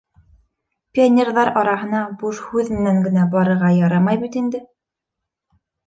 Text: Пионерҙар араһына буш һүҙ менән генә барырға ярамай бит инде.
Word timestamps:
Пионерҙар 0.97 1.51
араһына 1.63 2.01
буш 2.23 2.41
һүҙ 2.47 2.73
менән 2.81 3.07
генә 3.09 3.29
барырға 3.37 3.73
ярамай 3.85 4.25
бит 4.27 4.43
инде. 4.45 4.67